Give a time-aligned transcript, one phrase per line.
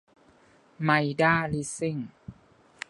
[0.83, 0.89] ไม
[1.21, 1.97] ด้า ลิสซิ่ง